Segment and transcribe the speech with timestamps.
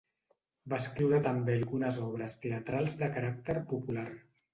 [0.71, 4.07] Va escriure també algunes obres teatrals de caràcter popular.